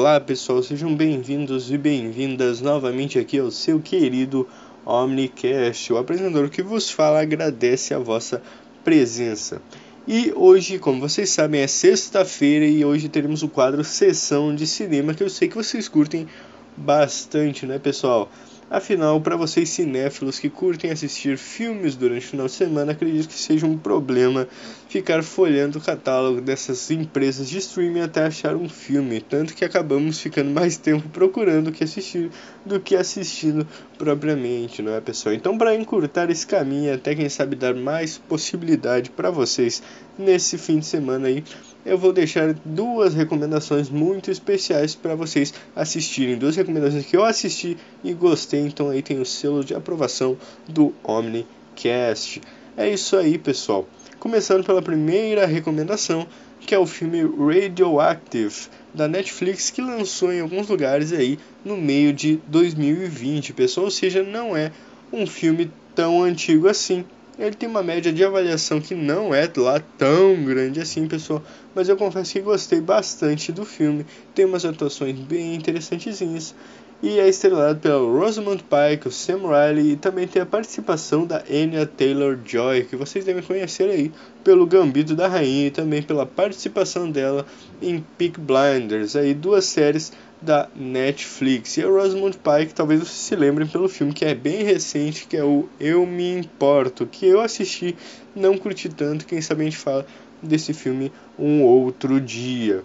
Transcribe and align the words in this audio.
Olá 0.00 0.18
pessoal, 0.18 0.62
sejam 0.62 0.96
bem-vindos 0.96 1.70
e 1.70 1.76
bem-vindas 1.76 2.62
novamente 2.62 3.18
aqui 3.18 3.38
ao 3.38 3.50
seu 3.50 3.78
querido 3.78 4.48
Omnicast. 4.86 5.92
O 5.92 5.98
apresentador 5.98 6.48
que 6.48 6.62
vos 6.62 6.90
fala 6.90 7.20
agradece 7.20 7.92
a 7.92 7.98
vossa 7.98 8.40
presença. 8.82 9.60
E 10.08 10.32
hoje, 10.34 10.78
como 10.78 11.06
vocês 11.06 11.28
sabem, 11.28 11.60
é 11.60 11.66
sexta-feira 11.66 12.64
e 12.64 12.82
hoje 12.82 13.10
teremos 13.10 13.42
o 13.42 13.48
quadro 13.48 13.84
Sessão 13.84 14.54
de 14.54 14.66
Cinema 14.66 15.12
que 15.12 15.22
eu 15.22 15.28
sei 15.28 15.48
que 15.48 15.56
vocês 15.56 15.86
curtem 15.86 16.26
bastante, 16.74 17.66
né, 17.66 17.78
pessoal? 17.78 18.32
Afinal, 18.70 19.20
para 19.20 19.36
vocês 19.36 19.68
cinéfilos 19.68 20.38
que 20.38 20.48
curtem 20.48 20.92
assistir 20.92 21.36
filmes 21.36 21.94
durante 21.94 22.24
o 22.24 22.28
final 22.30 22.46
de 22.46 22.52
semana, 22.52 22.92
acredito 22.92 23.28
que 23.28 23.34
seja 23.34 23.66
um 23.66 23.76
problema 23.76 24.48
ficar 24.90 25.22
folhando 25.22 25.78
o 25.78 25.80
catálogo 25.80 26.40
dessas 26.40 26.90
empresas 26.90 27.48
de 27.48 27.58
streaming 27.58 28.00
até 28.00 28.24
achar 28.24 28.56
um 28.56 28.68
filme, 28.68 29.20
tanto 29.20 29.54
que 29.54 29.64
acabamos 29.64 30.18
ficando 30.18 30.50
mais 30.50 30.76
tempo 30.76 31.08
procurando 31.10 31.68
o 31.68 31.72
que 31.72 31.84
assistir 31.84 32.28
do 32.66 32.80
que 32.80 32.96
assistindo 32.96 33.64
propriamente, 33.96 34.82
não 34.82 34.92
é, 34.92 35.00
pessoal? 35.00 35.32
Então, 35.32 35.56
para 35.56 35.76
encurtar 35.76 36.28
esse 36.28 36.44
caminho 36.44 36.92
até 36.92 37.14
quem 37.14 37.28
sabe 37.28 37.54
dar 37.54 37.72
mais 37.72 38.18
possibilidade 38.18 39.10
para 39.10 39.30
vocês 39.30 39.80
nesse 40.18 40.58
fim 40.58 40.80
de 40.80 40.86
semana 40.86 41.28
aí, 41.28 41.44
eu 41.86 41.96
vou 41.96 42.12
deixar 42.12 42.52
duas 42.64 43.14
recomendações 43.14 43.88
muito 43.88 44.28
especiais 44.28 44.96
para 44.96 45.14
vocês 45.14 45.54
assistirem. 45.76 46.36
Duas 46.36 46.56
recomendações 46.56 47.06
que 47.06 47.16
eu 47.16 47.24
assisti 47.24 47.76
e 48.02 48.12
gostei, 48.12 48.62
então 48.62 48.90
aí 48.90 49.02
tem 49.02 49.20
o 49.20 49.24
selo 49.24 49.64
de 49.64 49.72
aprovação 49.72 50.36
do 50.68 50.92
Omnicast. 51.04 52.40
É 52.76 52.88
isso 52.88 53.16
aí, 53.16 53.38
pessoal. 53.38 53.86
Começando 54.20 54.62
pela 54.62 54.82
primeira 54.82 55.46
recomendação, 55.46 56.26
que 56.60 56.74
é 56.74 56.78
o 56.78 56.84
filme 56.84 57.22
Radioactive 57.22 58.68
da 58.92 59.08
Netflix 59.08 59.70
que 59.70 59.80
lançou 59.80 60.30
em 60.30 60.40
alguns 60.40 60.68
lugares 60.68 61.10
aí 61.10 61.38
no 61.64 61.74
meio 61.74 62.12
de 62.12 62.38
2020, 62.46 63.54
pessoal, 63.54 63.86
ou 63.86 63.90
seja, 63.90 64.22
não 64.22 64.54
é 64.54 64.72
um 65.10 65.26
filme 65.26 65.72
tão 65.94 66.22
antigo 66.22 66.68
assim 66.68 67.02
ele 67.40 67.56
tem 67.56 67.68
uma 67.68 67.82
média 67.82 68.12
de 68.12 68.22
avaliação 68.22 68.80
que 68.80 68.94
não 68.94 69.34
é 69.34 69.50
lá 69.56 69.80
tão 69.96 70.44
grande 70.44 70.78
assim, 70.78 71.08
pessoal, 71.08 71.42
mas 71.74 71.88
eu 71.88 71.96
confesso 71.96 72.32
que 72.32 72.40
gostei 72.40 72.80
bastante 72.80 73.50
do 73.50 73.64
filme. 73.64 74.04
Tem 74.34 74.44
umas 74.44 74.64
atuações 74.64 75.18
bem 75.18 75.54
interessantezinhas 75.54 76.54
e 77.02 77.18
é 77.18 77.26
estrelado 77.26 77.80
pela 77.80 77.98
Rosamund 77.98 78.62
Pike, 78.64 79.08
o 79.08 79.10
Sam 79.10 79.40
Riley 79.48 79.92
e 79.92 79.96
também 79.96 80.28
tem 80.28 80.42
a 80.42 80.46
participação 80.46 81.24
da 81.24 81.42
Anya 81.50 81.86
Taylor-Joy, 81.86 82.84
que 82.84 82.94
vocês 82.94 83.24
devem 83.24 83.42
conhecer 83.42 83.88
aí 83.88 84.12
pelo 84.44 84.66
Gambito 84.66 85.14
da 85.14 85.26
Rainha 85.26 85.68
e 85.68 85.70
também 85.70 86.02
pela 86.02 86.26
participação 86.26 87.10
dela 87.10 87.46
em 87.80 88.04
Peak 88.18 88.38
Blinders, 88.38 89.16
aí 89.16 89.32
duas 89.32 89.64
séries 89.64 90.12
da 90.40 90.68
Netflix. 90.74 91.76
E 91.76 91.82
a 91.82 91.86
Rosamund 91.86 92.38
Pike, 92.38 92.74
talvez 92.74 93.00
vocês 93.00 93.10
se 93.10 93.36
lembrem 93.36 93.66
pelo 93.66 93.88
filme 93.88 94.12
que 94.12 94.24
é 94.24 94.34
bem 94.34 94.62
recente, 94.62 95.26
que 95.26 95.36
é 95.36 95.44
o 95.44 95.68
Eu 95.78 96.06
Me 96.06 96.34
Importo, 96.36 97.06
que 97.06 97.26
eu 97.26 97.40
assisti, 97.40 97.96
não 98.34 98.56
curti 98.56 98.88
tanto, 98.88 99.26
quem 99.26 99.40
sabe 99.40 99.62
a 99.62 99.64
gente 99.64 99.76
fala 99.76 100.06
desse 100.42 100.72
filme 100.72 101.12
um 101.38 101.62
outro 101.62 102.20
dia. 102.20 102.82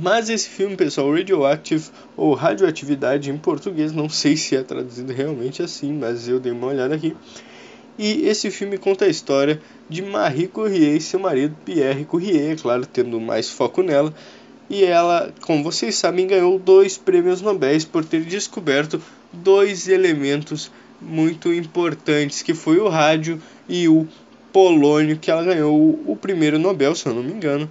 Mas 0.00 0.28
esse 0.28 0.48
filme, 0.48 0.76
pessoal, 0.76 1.12
Radioactive 1.12 1.90
ou 2.16 2.34
Radioatividade 2.34 3.30
em 3.30 3.38
português, 3.38 3.92
não 3.92 4.08
sei 4.08 4.36
se 4.36 4.56
é 4.56 4.62
traduzido 4.62 5.12
realmente 5.12 5.62
assim, 5.62 5.92
mas 5.92 6.26
eu 6.26 6.40
dei 6.40 6.52
uma 6.52 6.66
olhada 6.66 6.94
aqui. 6.94 7.16
E 7.98 8.26
esse 8.28 8.50
filme 8.50 8.76
conta 8.76 9.06
a 9.06 9.08
história 9.08 9.60
de 9.88 10.02
Marie 10.02 10.48
Curie 10.48 10.96
e 10.96 11.00
seu 11.00 11.18
marido 11.18 11.56
Pierre 11.64 12.04
Curie, 12.04 12.50
é 12.50 12.56
claro, 12.56 12.84
tendo 12.84 13.18
mais 13.18 13.48
foco 13.48 13.82
nela, 13.82 14.12
e 14.68 14.84
ela, 14.84 15.32
como 15.40 15.62
vocês 15.62 15.94
sabem, 15.94 16.26
ganhou 16.26 16.58
dois 16.58 16.98
prêmios 16.98 17.40
Nobel 17.40 17.78
por 17.90 18.04
ter 18.04 18.24
descoberto 18.24 19.00
dois 19.32 19.88
elementos 19.88 20.70
muito 21.00 21.52
importantes, 21.52 22.42
que 22.42 22.54
foi 22.54 22.78
o 22.78 22.88
rádio 22.88 23.40
e 23.68 23.88
o 23.88 24.06
polônio, 24.52 25.18
que 25.18 25.30
ela 25.30 25.44
ganhou 25.44 26.00
o 26.06 26.16
primeiro 26.16 26.58
Nobel, 26.58 26.94
se 26.94 27.06
eu 27.06 27.14
não 27.14 27.22
me 27.22 27.32
engano, 27.32 27.70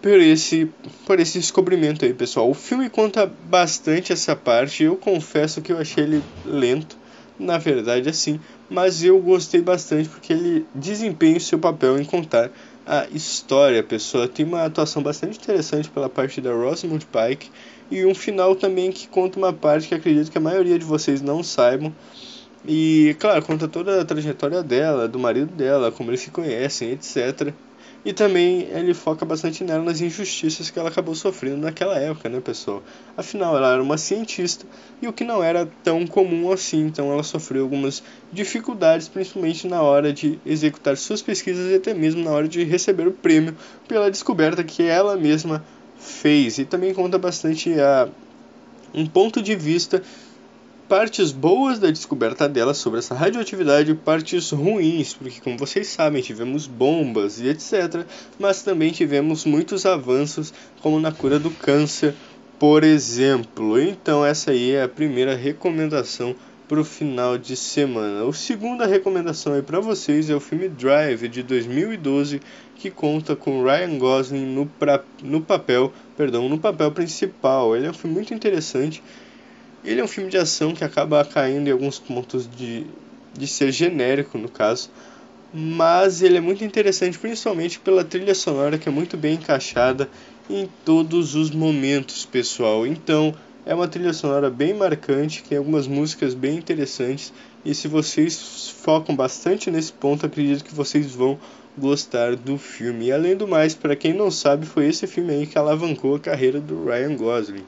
por 0.00 0.20
esse, 0.20 0.70
por 1.06 1.18
esse 1.18 1.38
descobrimento 1.38 2.04
aí, 2.04 2.14
pessoal. 2.14 2.48
O 2.48 2.54
filme 2.54 2.88
conta 2.88 3.30
bastante 3.48 4.12
essa 4.12 4.36
parte, 4.36 4.84
eu 4.84 4.96
confesso 4.96 5.60
que 5.60 5.72
eu 5.72 5.78
achei 5.78 6.04
ele 6.04 6.22
lento, 6.44 6.96
na 7.38 7.58
verdade 7.58 8.08
assim, 8.08 8.38
mas 8.70 9.02
eu 9.02 9.18
gostei 9.18 9.60
bastante 9.60 10.08
porque 10.08 10.32
ele 10.32 10.66
desempenha 10.74 11.36
o 11.36 11.40
seu 11.40 11.58
papel 11.58 11.98
em 11.98 12.04
contar 12.04 12.50
a 12.86 13.06
história, 13.12 13.82
pessoa. 13.82 14.28
Tem 14.28 14.44
uma 14.44 14.64
atuação 14.64 15.02
bastante 15.02 15.38
interessante 15.38 15.88
pela 15.90 16.08
parte 16.08 16.40
da 16.40 16.52
Rosamund 16.52 17.06
Pike 17.06 17.50
e 17.90 18.04
um 18.04 18.14
final 18.14 18.54
também 18.54 18.90
que 18.92 19.08
conta 19.08 19.38
uma 19.38 19.52
parte 19.52 19.88
que 19.88 19.94
acredito 19.94 20.30
que 20.30 20.38
a 20.38 20.40
maioria 20.40 20.78
de 20.78 20.84
vocês 20.84 21.20
não 21.20 21.42
saibam. 21.42 21.94
E, 22.66 23.14
claro, 23.18 23.44
conta 23.44 23.68
toda 23.68 24.00
a 24.00 24.04
trajetória 24.04 24.62
dela, 24.62 25.06
do 25.06 25.18
marido 25.18 25.52
dela, 25.54 25.92
como 25.92 26.10
eles 26.10 26.20
se 26.20 26.30
conhecem, 26.30 26.92
etc. 26.92 27.52
E 28.04 28.12
também 28.12 28.68
ele 28.70 28.92
foca 28.92 29.24
bastante 29.24 29.64
nela 29.64 29.82
nas 29.82 30.00
injustiças 30.00 30.68
que 30.68 30.78
ela 30.78 30.90
acabou 30.90 31.14
sofrendo 31.14 31.56
naquela 31.56 31.96
época, 31.98 32.28
né, 32.28 32.38
pessoal? 32.38 32.82
Afinal, 33.16 33.56
ela 33.56 33.72
era 33.72 33.82
uma 33.82 33.96
cientista 33.96 34.66
e 35.00 35.08
o 35.08 35.12
que 35.12 35.24
não 35.24 35.42
era 35.42 35.66
tão 35.82 36.06
comum 36.06 36.52
assim, 36.52 36.82
então 36.86 37.10
ela 37.10 37.22
sofreu 37.22 37.62
algumas 37.62 38.02
dificuldades, 38.30 39.08
principalmente 39.08 39.66
na 39.66 39.80
hora 39.80 40.12
de 40.12 40.38
executar 40.44 40.98
suas 40.98 41.22
pesquisas 41.22 41.70
e 41.70 41.76
até 41.76 41.94
mesmo 41.94 42.22
na 42.22 42.30
hora 42.30 42.46
de 42.46 42.62
receber 42.62 43.08
o 43.08 43.12
prêmio 43.12 43.56
pela 43.88 44.10
descoberta 44.10 44.62
que 44.62 44.82
ela 44.82 45.16
mesma 45.16 45.64
fez. 45.98 46.58
E 46.58 46.66
também 46.66 46.92
conta 46.92 47.18
bastante 47.18 47.72
a 47.80 48.08
um 48.92 49.06
ponto 49.06 49.40
de 49.40 49.56
vista 49.56 50.02
partes 50.88 51.32
boas 51.32 51.78
da 51.78 51.90
descoberta 51.90 52.48
dela 52.48 52.74
sobre 52.74 52.98
essa 52.98 53.14
radioatividade 53.14 53.90
e 53.90 53.94
partes 53.94 54.50
ruins, 54.50 55.14
porque 55.14 55.40
como 55.40 55.56
vocês 55.56 55.86
sabem, 55.88 56.22
tivemos 56.22 56.66
bombas 56.66 57.40
e 57.40 57.48
etc, 57.48 58.04
mas 58.38 58.62
também 58.62 58.92
tivemos 58.92 59.44
muitos 59.44 59.86
avanços 59.86 60.52
como 60.82 61.00
na 61.00 61.10
cura 61.10 61.38
do 61.38 61.50
câncer, 61.50 62.14
por 62.58 62.84
exemplo. 62.84 63.80
Então 63.80 64.24
essa 64.24 64.50
aí 64.50 64.72
é 64.72 64.82
a 64.82 64.88
primeira 64.88 65.34
recomendação 65.34 66.36
para 66.68 66.80
o 66.80 66.84
final 66.84 67.38
de 67.38 67.56
semana. 67.56 68.28
A 68.28 68.32
segunda 68.32 68.86
recomendação 68.86 69.54
aí 69.54 69.62
para 69.62 69.80
vocês 69.80 70.28
é 70.30 70.34
o 70.34 70.40
filme 70.40 70.68
Drive 70.68 71.28
de 71.28 71.42
2012, 71.42 72.40
que 72.76 72.90
conta 72.90 73.36
com 73.36 73.62
Ryan 73.62 73.98
Gosling 73.98 74.46
no, 74.46 74.66
pra, 74.66 75.02
no 75.22 75.40
papel, 75.40 75.92
perdão, 76.16 76.48
no 76.48 76.58
papel 76.58 76.90
principal. 76.90 77.76
Ele 77.76 77.86
é 77.86 77.90
um 77.90 77.94
filme 77.94 78.14
muito 78.14 78.34
interessante 78.34 79.02
ele 79.84 80.00
é 80.00 80.04
um 80.04 80.08
filme 80.08 80.30
de 80.30 80.38
ação 80.38 80.74
que 80.74 80.82
acaba 80.82 81.24
caindo 81.24 81.68
em 81.68 81.70
alguns 81.70 81.98
pontos 81.98 82.48
de, 82.48 82.86
de 83.36 83.46
ser 83.46 83.70
genérico, 83.70 84.38
no 84.38 84.48
caso, 84.48 84.90
mas 85.52 86.22
ele 86.22 86.38
é 86.38 86.40
muito 86.40 86.64
interessante, 86.64 87.18
principalmente 87.18 87.78
pela 87.78 88.02
trilha 88.02 88.34
sonora 88.34 88.78
que 88.78 88.88
é 88.88 88.92
muito 88.92 89.16
bem 89.16 89.34
encaixada 89.34 90.08
em 90.48 90.68
todos 90.84 91.34
os 91.34 91.50
momentos, 91.50 92.24
pessoal. 92.24 92.86
Então, 92.86 93.34
é 93.66 93.74
uma 93.74 93.88
trilha 93.88 94.12
sonora 94.12 94.50
bem 94.50 94.74
marcante, 94.74 95.42
tem 95.42 95.56
algumas 95.56 95.86
músicas 95.86 96.34
bem 96.34 96.56
interessantes, 96.56 97.32
e 97.64 97.74
se 97.74 97.88
vocês 97.88 98.68
focam 98.82 99.14
bastante 99.14 99.70
nesse 99.70 99.92
ponto, 99.92 100.26
acredito 100.26 100.64
que 100.64 100.74
vocês 100.74 101.14
vão 101.14 101.38
gostar 101.76 102.36
do 102.36 102.58
filme. 102.58 103.06
E 103.06 103.12
além 103.12 103.36
do 103.36 103.48
mais, 103.48 103.74
para 103.74 103.96
quem 103.96 104.12
não 104.12 104.30
sabe, 104.30 104.66
foi 104.66 104.86
esse 104.86 105.06
filme 105.06 105.32
aí 105.32 105.46
que 105.46 105.58
alavancou 105.58 106.16
a 106.16 106.20
carreira 106.20 106.60
do 106.60 106.84
Ryan 106.84 107.16
Gosling. 107.16 107.64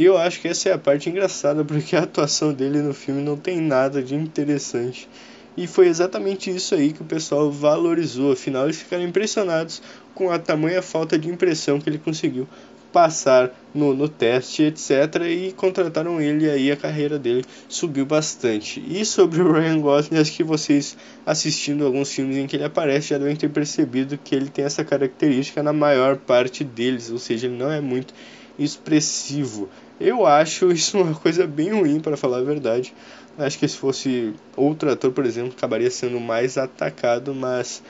E 0.00 0.04
eu 0.06 0.16
acho 0.16 0.40
que 0.40 0.48
essa 0.48 0.70
é 0.70 0.72
a 0.72 0.78
parte 0.78 1.10
engraçada, 1.10 1.62
porque 1.62 1.94
a 1.94 2.04
atuação 2.04 2.54
dele 2.54 2.80
no 2.80 2.94
filme 2.94 3.20
não 3.20 3.36
tem 3.36 3.60
nada 3.60 4.02
de 4.02 4.14
interessante. 4.14 5.06
E 5.54 5.66
foi 5.66 5.88
exatamente 5.88 6.48
isso 6.48 6.74
aí 6.74 6.94
que 6.94 7.02
o 7.02 7.04
pessoal 7.04 7.52
valorizou, 7.52 8.32
afinal 8.32 8.64
eles 8.64 8.78
ficaram 8.78 9.04
impressionados 9.04 9.82
com 10.14 10.30
a 10.30 10.38
tamanha 10.38 10.80
falta 10.80 11.18
de 11.18 11.28
impressão 11.28 11.78
que 11.78 11.90
ele 11.90 11.98
conseguiu 11.98 12.48
passar 12.90 13.52
no, 13.74 13.92
no 13.92 14.08
teste, 14.08 14.62
etc. 14.62 14.90
E 15.28 15.52
contrataram 15.52 16.18
ele 16.18 16.46
e 16.46 16.50
aí 16.50 16.72
a 16.72 16.76
carreira 16.78 17.18
dele 17.18 17.44
subiu 17.68 18.06
bastante. 18.06 18.82
E 18.88 19.04
sobre 19.04 19.42
o 19.42 19.52
Ryan 19.52 19.80
Gosling, 19.80 20.18
acho 20.18 20.32
que 20.32 20.42
vocês 20.42 20.96
assistindo 21.26 21.84
alguns 21.84 22.10
filmes 22.10 22.38
em 22.38 22.46
que 22.46 22.56
ele 22.56 22.64
aparece 22.64 23.08
já 23.08 23.18
devem 23.18 23.36
ter 23.36 23.50
percebido 23.50 24.16
que 24.16 24.34
ele 24.34 24.48
tem 24.48 24.64
essa 24.64 24.82
característica 24.82 25.62
na 25.62 25.74
maior 25.74 26.16
parte 26.16 26.64
deles, 26.64 27.10
ou 27.10 27.18
seja, 27.18 27.48
ele 27.48 27.58
não 27.58 27.70
é 27.70 27.82
muito 27.82 28.14
expressivo. 28.58 29.68
Eu 30.00 30.24
acho 30.24 30.72
isso 30.72 30.98
uma 30.98 31.14
coisa 31.14 31.46
bem 31.46 31.72
ruim, 31.72 32.00
para 32.00 32.16
falar 32.16 32.38
a 32.38 32.42
verdade. 32.42 32.94
Acho 33.36 33.58
que 33.58 33.68
se 33.68 33.76
fosse 33.76 34.32
outro 34.56 34.90
ator, 34.90 35.12
por 35.12 35.26
exemplo, 35.26 35.52
acabaria 35.54 35.90
sendo 35.90 36.18
mais 36.18 36.56
atacado, 36.56 37.34
mas 37.34 37.82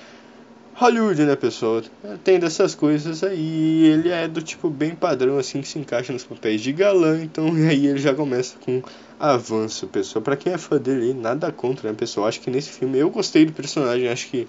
Hollywood, 0.74 1.24
né, 1.24 1.36
pessoal? 1.36 1.82
Tem 2.24 2.40
dessas 2.40 2.74
coisas 2.74 3.22
aí. 3.22 3.84
Ele 3.86 4.08
é 4.08 4.26
do 4.26 4.42
tipo 4.42 4.68
bem 4.68 4.94
padrão, 4.94 5.38
assim, 5.38 5.60
que 5.60 5.68
se 5.68 5.78
encaixa 5.78 6.12
nos 6.12 6.24
papéis 6.24 6.60
de 6.60 6.72
galã. 6.72 7.22
Então, 7.22 7.46
aí 7.68 7.86
ele 7.86 7.98
já 7.98 8.12
começa 8.12 8.56
com 8.58 8.82
avanço, 9.18 9.86
pessoal. 9.86 10.20
Para 10.20 10.36
quem 10.36 10.52
é 10.52 10.58
fã 10.58 10.78
dele, 10.78 11.14
nada 11.14 11.52
contra, 11.52 11.90
né, 11.90 11.96
pessoal? 11.96 12.26
Acho 12.26 12.40
que 12.40 12.50
nesse 12.50 12.70
filme 12.70 12.98
eu 12.98 13.08
gostei 13.08 13.44
do 13.46 13.52
personagem. 13.52 14.08
Acho 14.08 14.28
que, 14.28 14.48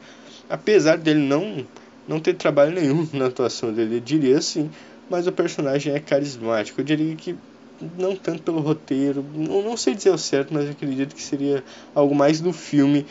apesar 0.49 0.97
dele 0.97 1.19
não 1.19 1.65
não 2.07 2.19
ter 2.19 2.33
trabalho 2.33 2.73
nenhum 2.73 3.07
na 3.13 3.27
atuação 3.27 3.71
dele, 3.71 3.97
eu 3.97 3.99
diria 3.99 4.37
assim 4.39 4.69
mas 5.11 5.27
o 5.27 5.31
personagem 5.31 5.93
é 5.93 5.99
carismático. 5.99 6.79
Eu 6.79 6.85
diria 6.85 7.13
que 7.17 7.35
não 7.97 8.15
tanto 8.15 8.43
pelo 8.43 8.59
roteiro, 8.59 9.25
não, 9.33 9.61
não 9.61 9.77
sei 9.77 9.95
dizer 9.95 10.11
o 10.11 10.17
certo, 10.17 10.53
mas 10.53 10.69
acredito 10.69 11.15
que 11.15 11.21
seria 11.21 11.63
algo 11.93 12.13
mais 12.13 12.39
do 12.39 12.53
filme 12.53 13.05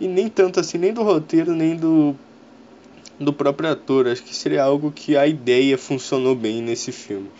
e 0.00 0.08
nem 0.08 0.28
tanto 0.28 0.58
assim, 0.60 0.78
nem 0.78 0.92
do 0.92 1.02
roteiro, 1.02 1.54
nem 1.54 1.76
do 1.76 2.16
do 3.18 3.32
próprio 3.32 3.70
ator. 3.70 4.08
Acho 4.08 4.22
que 4.22 4.34
seria 4.34 4.62
algo 4.62 4.90
que 4.90 5.16
a 5.16 5.26
ideia 5.26 5.76
funcionou 5.76 6.34
bem 6.34 6.62
nesse 6.62 6.90
filme. 6.90 7.30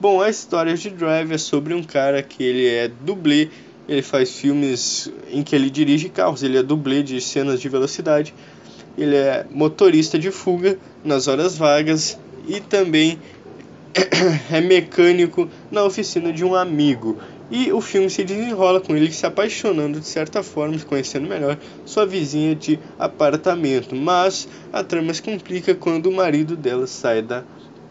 Bom, 0.00 0.20
a 0.20 0.28
história 0.28 0.74
de 0.74 0.90
Drive 0.90 1.32
é 1.32 1.38
sobre 1.38 1.74
um 1.74 1.82
cara 1.82 2.22
que 2.22 2.42
ele 2.42 2.66
é 2.66 2.88
dublê, 2.88 3.48
ele 3.88 4.02
faz 4.02 4.32
filmes 4.32 5.10
em 5.30 5.42
que 5.42 5.54
ele 5.56 5.70
dirige 5.70 6.08
carros, 6.08 6.42
ele 6.42 6.58
é 6.58 6.62
dublê 6.62 7.02
de 7.02 7.20
cenas 7.20 7.60
de 7.60 7.68
velocidade, 7.68 8.34
ele 8.96 9.16
é 9.16 9.46
motorista 9.50 10.18
de 10.18 10.30
fuga 10.30 10.78
nas 11.04 11.26
horas 11.26 11.56
vagas 11.56 12.18
e 12.46 12.60
também 12.60 13.18
é 14.52 14.60
mecânico 14.60 15.48
na 15.70 15.84
oficina 15.84 16.32
de 16.32 16.44
um 16.44 16.54
amigo. 16.54 17.18
E 17.50 17.72
o 17.72 17.80
filme 17.80 18.10
se 18.10 18.24
desenrola 18.24 18.80
com 18.80 18.94
ele 18.94 19.10
se 19.10 19.24
apaixonando 19.24 20.00
de 20.00 20.06
certa 20.06 20.42
forma, 20.42 20.78
conhecendo 20.80 21.26
melhor 21.26 21.56
sua 21.84 22.04
vizinha 22.04 22.54
de 22.54 22.78
apartamento. 22.98 23.96
Mas 23.96 24.46
a 24.72 24.84
trama 24.84 25.14
se 25.14 25.22
complica 25.22 25.74
quando 25.74 26.06
o 26.06 26.12
marido 26.12 26.56
dela 26.56 26.86
sai 26.86 27.22
da 27.22 27.44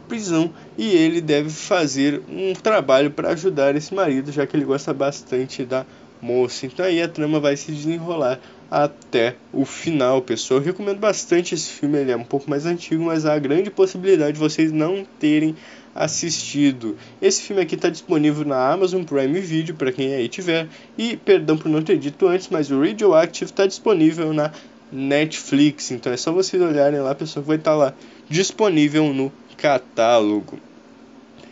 prisão 0.08 0.54
e 0.78 0.96
ele 0.96 1.20
deve 1.20 1.50
fazer 1.50 2.22
um 2.30 2.54
trabalho 2.54 3.12
para 3.12 3.30
ajudar 3.30 3.76
esse 3.76 3.94
marido, 3.94 4.32
já 4.32 4.46
que 4.46 4.56
ele 4.56 4.64
gosta 4.64 4.94
bastante 4.94 5.66
da 5.66 5.86
moça. 6.22 6.66
Então 6.66 6.86
aí 6.86 7.02
a 7.02 7.08
trama 7.08 7.40
vai 7.40 7.58
se 7.58 7.72
desenrolar 7.72 8.40
até 8.70 9.36
o 9.54 9.66
final, 9.66 10.22
pessoal. 10.22 10.60
Eu 10.60 10.66
recomendo 10.66 11.00
bastante 11.00 11.56
esse 11.56 11.72
filme, 11.72 11.98
ele 11.98 12.12
é 12.12 12.18
um 12.18 12.24
pouco 12.24 12.50
mais 12.50 12.66
antigo, 12.66 13.04
mas 13.04 13.26
há 13.26 13.34
a 13.34 13.40
grande 13.40 13.70
possibilidade 13.70 14.34
de 14.34 14.40
vocês 14.40 14.72
não 14.72 15.06
terem 15.20 15.56
assistido. 15.98 16.98
Esse 17.22 17.42
filme 17.42 17.62
aqui 17.62 17.76
está 17.76 17.90
disponível 17.90 18.46
na 18.46 18.72
Amazon 18.72 19.04
Prime 19.04 19.40
Video 19.40 19.76
para 19.76 19.92
quem 19.92 20.14
aí 20.14 20.28
tiver. 20.28 20.68
E 20.98 21.18
perdão 21.18 21.58
por 21.58 21.70
não 21.70 21.82
ter 21.82 21.98
dito 21.98 22.28
antes, 22.28 22.48
mas 22.50 22.72
o 22.72 22.80
Radioactive 22.80 23.52
está 23.52 23.66
disponível 23.66 24.34
na 24.34 24.52
Netflix. 24.92 25.92
Então 25.92 26.12
é 26.12 26.18
só 26.18 26.32
vocês 26.32 26.62
olharem 26.62 27.00
lá, 27.00 27.14
pessoal, 27.14 27.44
que 27.44 27.48
vai 27.48 27.58
estar 27.58 27.72
tá 27.72 27.78
lá 27.78 27.94
disponível 28.30 29.14
no 29.14 29.32
catálogo. 29.58 30.60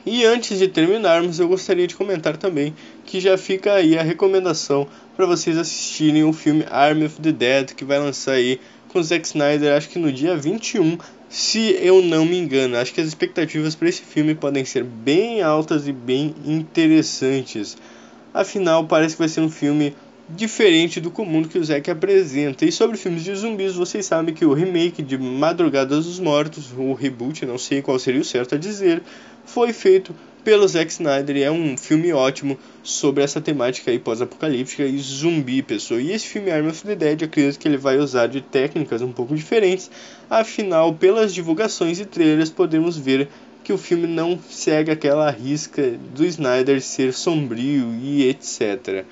E 0.06 0.24
antes 0.24 0.60
de 0.60 0.68
terminarmos, 0.68 1.40
eu 1.40 1.48
gostaria 1.48 1.88
de 1.88 1.96
comentar 1.96 2.38
também 2.38 2.76
que 3.06 3.20
já 3.20 3.38
fica 3.40 3.74
aí 3.74 3.98
a 3.98 4.04
recomendação 4.04 4.88
para 5.16 5.26
vocês 5.26 5.58
assistirem 5.58 6.24
o 6.24 6.32
filme 6.32 6.64
Army 6.70 7.06
of 7.06 7.20
the 7.20 7.32
Dead, 7.32 7.74
que 7.74 7.84
vai 7.84 7.98
lançar 7.98 8.34
aí 8.34 8.60
com 8.96 9.04
Zack 9.04 9.28
Snyder, 9.28 9.76
acho 9.76 9.90
que 9.90 10.00
no 10.00 10.10
dia 10.10 10.38
21 10.38 10.98
se 11.28 11.78
eu 11.82 12.02
não 12.02 12.26
me 12.26 12.38
engano. 12.38 12.78
Acho 12.78 12.94
que 12.94 13.02
as 13.02 13.08
expectativas 13.08 13.76
para 13.76 13.90
esse 13.90 14.02
filme 14.02 14.34
podem 14.34 14.64
ser 14.64 14.86
bem 14.86 15.42
altas 15.42 15.86
e 15.86 15.92
bem 15.92 16.34
interessantes. 16.46 17.76
Afinal, 18.34 18.86
parece 18.86 19.16
que 19.16 19.20
vai 19.20 19.28
ser 19.28 19.42
um 19.42 19.50
filme 19.50 19.94
diferente 20.30 21.02
do 21.02 21.12
comum 21.12 21.44
que 21.44 21.60
o 21.60 21.64
Zack 21.66 21.92
apresenta. 21.92 22.64
E 22.64 22.72
sobre 22.72 22.96
filmes 22.96 23.26
de 23.26 23.36
zumbis, 23.36 23.76
vocês 23.76 24.06
sabem 24.06 24.34
que 24.34 24.46
o 24.46 24.54
remake 24.54 25.04
de 25.04 25.18
Madrugadas 25.18 26.06
dos 26.06 26.18
Mortos, 26.18 26.72
o 26.72 26.94
reboot, 26.94 27.46
não 27.46 27.58
sei 27.58 27.82
qual 27.82 28.00
seria 28.00 28.22
o 28.22 28.26
certo 28.26 28.56
a 28.56 28.58
dizer, 28.58 29.04
foi 29.44 29.74
feito 29.74 30.16
pelo 30.46 30.68
Zack 30.68 30.92
Snyder 30.92 31.36
e 31.38 31.44
é 31.44 31.52
um 31.52 31.76
filme 31.76 32.14
ótimo 32.14 32.56
sobre 32.84 33.24
essa 33.24 33.42
temática 33.42 33.90
aí 33.90 33.98
pós-apocalíptica 33.98 34.84
e 34.84 34.96
zumbi, 35.00 35.64
pessoal. 35.64 36.00
E 36.00 36.12
esse 36.12 36.28
filme 36.28 36.52
Army 36.52 36.70
of 36.70 36.84
the 36.84 36.96
Dead, 36.96 37.24
acredito 37.24 37.58
que 37.58 37.68
ele 37.68 37.78
vai 37.78 37.98
usar 37.98 38.28
de 38.28 38.42
técnicas 38.42 39.02
um 39.02 39.12
pouco 39.12 39.36
diferentes, 39.36 39.90
afinal, 40.30 40.94
pelas 40.94 41.34
divulgações 41.34 42.00
e 42.00 42.06
trailers 42.06 42.52
podemos 42.52 42.96
ver 42.96 43.28
que 43.64 43.74
o 43.74 43.78
filme 43.78 44.06
não 44.06 44.40
segue 44.48 44.92
aquela 44.92 45.32
risca 45.32 45.98
do 46.14 46.24
Snyder 46.24 46.80
ser 46.80 47.12
sombrio 47.12 47.96
e 48.00 48.30
etc. 48.30 49.04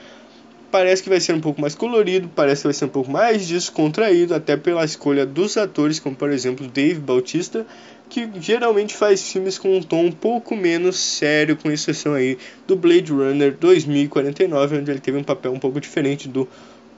Parece 0.73 1.03
que 1.03 1.09
vai 1.09 1.19
ser 1.19 1.33
um 1.33 1.39
pouco 1.39 1.61
mais 1.61 1.75
colorido, 1.75 2.27
parece 2.35 2.63
que 2.63 2.67
vai 2.67 2.73
ser 2.73 2.85
um 2.85 2.89
pouco 2.89 3.11
mais 3.11 3.47
descontraído, 3.47 4.33
até 4.33 4.57
pela 4.57 4.83
escolha 4.83 5.23
dos 5.23 5.55
atores, 5.55 5.99
como 5.99 6.15
por 6.15 6.31
exemplo 6.31 6.67
Dave 6.67 6.99
Bautista, 6.99 7.63
que 8.09 8.27
geralmente 8.41 8.95
faz 8.95 9.31
filmes 9.31 9.59
com 9.59 9.77
um 9.77 9.83
tom 9.83 10.05
um 10.05 10.11
pouco 10.11 10.55
menos 10.55 10.95
sério, 10.97 11.55
com 11.55 11.69
exceção 11.69 12.15
aí 12.15 12.39
do 12.65 12.75
Blade 12.75 13.11
Runner 13.11 13.55
2049, 13.55 14.79
onde 14.79 14.89
ele 14.89 14.99
teve 14.99 15.15
um 15.15 15.23
papel 15.23 15.53
um 15.53 15.59
pouco 15.59 15.79
diferente 15.79 16.27
do 16.27 16.49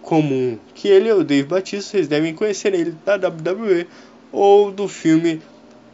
comum. 0.02 0.58
Que 0.74 0.88
ele 0.88 1.10
é 1.10 1.14
o 1.14 1.22
Dave 1.22 1.50
Bautista, 1.50 1.92
vocês 1.92 2.08
devem 2.08 2.34
conhecer 2.34 2.74
ele 2.74 2.96
da 3.06 3.16
WWE 3.16 3.88
ou 4.32 4.72
do 4.72 4.88
filme 4.88 5.42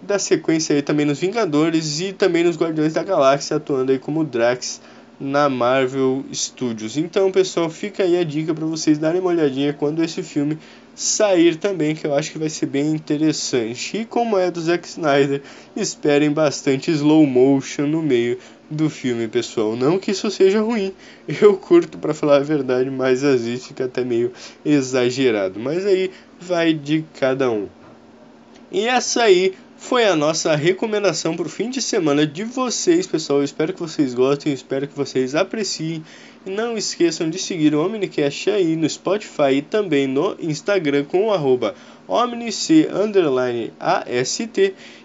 da 0.03 0.19
sequência 0.19 0.75
aí 0.75 0.83
também 0.83 1.07
nos 1.07 1.19
Vingadores 1.19 1.99
e 1.99 2.13
também 2.13 2.43
nos 2.43 2.57
Guardiões 2.57 2.93
da 2.93 3.01
Galáxia, 3.01 3.57
atuando 3.57 3.91
aí 3.91 3.97
como 3.97 4.23
Drax 4.23 4.79
na 5.21 5.47
Marvel 5.47 6.25
Studios. 6.33 6.97
Então, 6.97 7.31
pessoal, 7.31 7.69
fica 7.69 8.01
aí 8.01 8.17
a 8.17 8.23
dica 8.23 8.55
para 8.55 8.65
vocês 8.65 8.97
darem 8.97 9.21
uma 9.21 9.29
olhadinha 9.29 9.71
quando 9.71 10.03
esse 10.03 10.23
filme 10.23 10.57
sair 10.95 11.55
também, 11.55 11.95
que 11.95 12.05
eu 12.05 12.15
acho 12.15 12.31
que 12.31 12.39
vai 12.39 12.49
ser 12.49 12.65
bem 12.65 12.87
interessante. 12.87 13.97
E 13.97 14.05
como 14.05 14.37
é 14.37 14.49
do 14.49 14.59
Zack 14.59 14.87
Snyder, 14.87 15.41
esperem 15.75 16.31
bastante 16.31 16.89
slow 16.89 17.25
motion 17.27 17.85
no 17.85 18.01
meio 18.01 18.39
do 18.69 18.89
filme, 18.89 19.27
pessoal. 19.27 19.75
Não 19.75 19.99
que 19.99 20.11
isso 20.11 20.29
seja 20.31 20.61
ruim, 20.61 20.91
eu 21.41 21.55
curto 21.55 21.99
para 21.99 22.13
falar 22.13 22.37
a 22.37 22.43
verdade, 22.43 22.89
mas 22.89 23.23
às 23.23 23.45
vezes 23.45 23.67
fica 23.67 23.85
até 23.85 24.03
meio 24.03 24.31
exagerado. 24.65 25.59
Mas 25.59 25.85
aí 25.85 26.09
vai 26.39 26.73
de 26.73 27.05
cada 27.19 27.51
um. 27.51 27.67
E 28.71 28.87
essa 28.87 29.23
aí 29.23 29.53
foi 29.81 30.05
a 30.05 30.15
nossa 30.15 30.55
recomendação 30.55 31.35
para 31.35 31.47
o 31.47 31.49
fim 31.49 31.69
de 31.69 31.81
semana 31.81 32.25
de 32.25 32.43
vocês, 32.43 33.07
pessoal. 33.07 33.39
Eu 33.39 33.43
espero 33.43 33.73
que 33.73 33.79
vocês 33.79 34.13
gostem, 34.13 34.53
espero 34.53 34.87
que 34.87 34.95
vocês 34.95 35.33
apreciem. 35.33 36.03
E 36.45 36.51
não 36.51 36.77
esqueçam 36.77 37.27
de 37.29 37.39
seguir 37.39 37.73
o 37.73 37.83
Omnicast 37.83 38.51
aí 38.51 38.75
no 38.75 38.87
Spotify 38.87 39.55
e 39.55 39.61
também 39.61 40.05
no 40.07 40.37
Instagram 40.39 41.03
com 41.05 41.25
o 41.25 41.33
arroba 41.33 41.73
omnic_ast. 42.07 42.71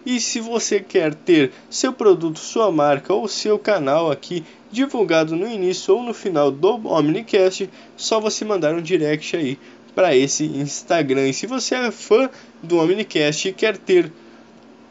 E 0.05 0.21
se 0.21 0.41
você 0.41 0.79
quer 0.79 1.15
ter 1.15 1.53
seu 1.71 1.93
produto, 1.93 2.39
sua 2.39 2.71
marca 2.71 3.15
ou 3.15 3.27
seu 3.27 3.59
canal 3.59 4.13
aqui 4.13 4.45
divulgado 4.71 5.35
no 5.35 5.49
início 5.49 5.97
ou 5.97 6.03
no 6.03 6.13
final 6.13 6.51
do 6.51 6.87
Omnicast, 6.87 7.69
só 7.97 8.21
você 8.21 8.45
mandar 8.45 8.75
um 8.75 8.83
direct 8.83 9.35
aí 9.37 9.59
para 9.95 10.15
esse 10.15 10.45
Instagram. 10.45 11.29
E 11.29 11.35
se 11.35 11.47
você 11.47 11.75
é 11.75 11.91
fã 11.91 12.29
do 12.63 12.79
Omnicast 12.79 13.49
e 13.49 13.53
quer 13.55 13.79
ter 13.79 14.13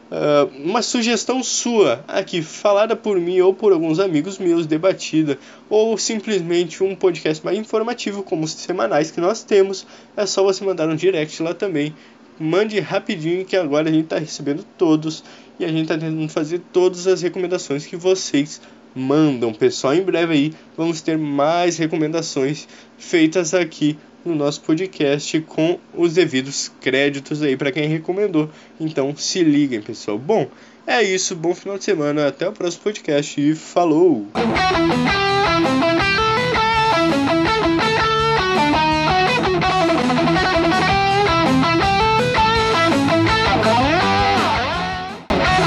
Uh, 0.08 0.62
uma 0.62 0.82
sugestão 0.82 1.42
sua 1.42 2.04
aqui, 2.06 2.40
falada 2.40 2.94
por 2.94 3.18
mim 3.18 3.40
ou 3.40 3.52
por 3.52 3.72
alguns 3.72 3.98
amigos 3.98 4.38
meus, 4.38 4.64
debatida, 4.64 5.36
ou 5.68 5.98
simplesmente 5.98 6.84
um 6.84 6.94
podcast 6.94 7.44
mais 7.44 7.58
informativo, 7.58 8.22
como 8.22 8.44
os 8.44 8.52
semanais 8.52 9.10
que 9.10 9.20
nós 9.20 9.42
temos, 9.42 9.84
é 10.16 10.24
só 10.24 10.44
você 10.44 10.64
mandar 10.64 10.88
um 10.88 10.94
direct 10.94 11.42
lá 11.42 11.52
também. 11.52 11.92
Mande 12.38 12.78
rapidinho 12.78 13.44
que 13.44 13.56
agora 13.56 13.88
a 13.88 13.92
gente 13.92 14.04
está 14.04 14.18
recebendo 14.18 14.64
todos 14.78 15.24
e 15.58 15.64
a 15.64 15.68
gente 15.68 15.82
está 15.82 15.98
tentando 15.98 16.28
fazer 16.28 16.60
todas 16.72 17.06
as 17.06 17.22
recomendações 17.22 17.86
que 17.86 17.96
vocês 17.96 18.60
mandam, 18.96 19.52
pessoal. 19.52 19.94
Em 19.94 20.02
breve 20.02 20.32
aí 20.32 20.52
vamos 20.76 21.00
ter 21.00 21.18
mais 21.18 21.76
recomendações 21.76 22.66
feitas 22.98 23.52
aqui 23.54 23.98
no 24.24 24.34
nosso 24.34 24.60
podcast 24.62 25.40
com 25.42 25.78
os 25.94 26.14
devidos 26.14 26.72
créditos 26.80 27.42
aí 27.42 27.56
para 27.56 27.70
quem 27.70 27.86
recomendou. 27.86 28.50
Então 28.80 29.14
se 29.14 29.44
liguem, 29.44 29.80
pessoal. 29.80 30.18
Bom, 30.18 30.48
é 30.86 31.02
isso. 31.02 31.36
Bom 31.36 31.54
final 31.54 31.78
de 31.78 31.84
semana. 31.84 32.26
Até 32.26 32.48
o 32.48 32.52
próximo 32.52 32.84
podcast 32.84 33.40
e 33.40 33.54
falou! 33.54 34.26